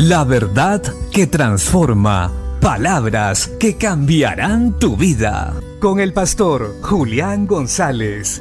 [0.00, 2.32] La verdad que transforma.
[2.60, 5.60] Palabras que cambiarán tu vida.
[5.80, 8.40] Con el pastor Julián González.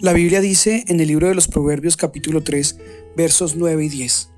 [0.00, 2.78] La Biblia dice en el libro de los Proverbios capítulo 3
[3.16, 4.30] versos 9 y 10.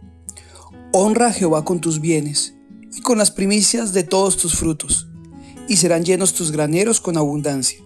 [0.95, 2.55] Honra a Jehová con tus bienes
[2.91, 5.09] y con las primicias de todos tus frutos,
[5.69, 7.81] y serán llenos tus graneros con abundancia,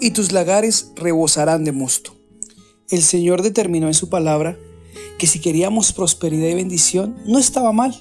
[0.00, 2.15] y tus lagares rebosarán de mosto.
[2.88, 4.56] El Señor determinó en su palabra
[5.18, 7.98] que si queríamos prosperidad y bendición, no estaba mal.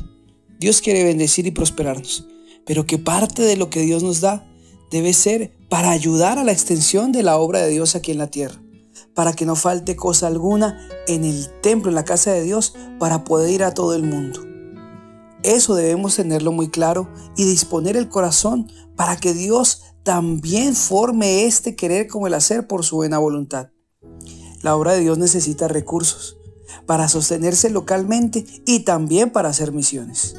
[0.60, 2.28] Dios quiere bendecir y prosperarnos,
[2.68, 4.48] pero que parte de lo que Dios nos da
[4.92, 8.28] debe ser para ayudar a la extensión de la obra de Dios aquí en la
[8.28, 8.62] tierra,
[9.16, 13.24] para que no falte cosa alguna en el templo, en la casa de Dios, para
[13.24, 14.42] poder ir a todo el mundo.
[15.42, 21.76] Eso debemos tenerlo muy claro y disponer el corazón para que Dios también forme este
[21.76, 23.70] querer como el hacer por su buena voluntad.
[24.66, 26.40] La obra de Dios necesita recursos
[26.88, 30.34] para sostenerse localmente y también para hacer misiones.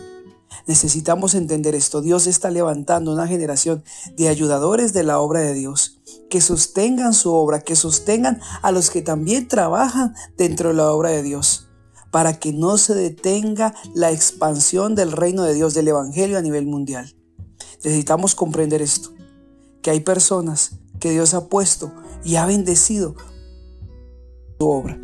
[0.66, 2.00] Necesitamos entender esto.
[2.02, 3.84] Dios está levantando una generación
[4.16, 8.90] de ayudadores de la obra de Dios, que sostengan su obra, que sostengan a los
[8.90, 11.68] que también trabajan dentro de la obra de Dios,
[12.10, 16.66] para que no se detenga la expansión del reino de Dios, del Evangelio a nivel
[16.66, 17.14] mundial.
[17.84, 19.10] Necesitamos comprender esto,
[19.82, 21.92] que hay personas que Dios ha puesto
[22.24, 23.14] y ha bendecido
[24.58, 24.98] tu obra.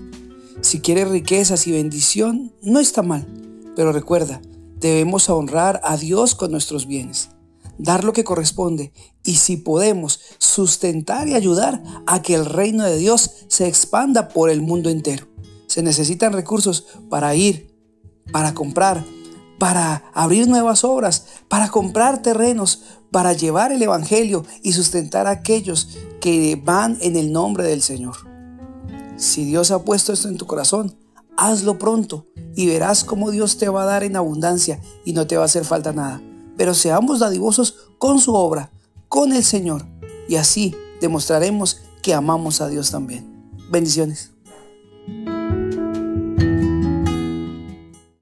[0.60, 3.26] Si quieres riquezas y bendición, no está mal,
[3.74, 4.40] pero recuerda,
[4.78, 7.30] debemos honrar a Dios con nuestros bienes,
[7.78, 8.92] dar lo que corresponde
[9.24, 14.50] y si podemos, sustentar y ayudar a que el reino de Dios se expanda por
[14.50, 15.26] el mundo entero.
[15.66, 17.74] Se necesitan recursos para ir,
[18.30, 19.04] para comprar,
[19.58, 25.88] para abrir nuevas obras, para comprar terrenos, para llevar el Evangelio y sustentar a aquellos
[26.20, 28.31] que van en el nombre del Señor.
[29.16, 30.96] Si Dios ha puesto esto en tu corazón,
[31.36, 35.36] hazlo pronto y verás cómo Dios te va a dar en abundancia y no te
[35.36, 36.20] va a hacer falta nada.
[36.56, 38.70] Pero seamos dadivosos con su obra,
[39.08, 39.86] con el Señor,
[40.28, 43.50] y así demostraremos que amamos a Dios también.
[43.70, 44.31] Bendiciones.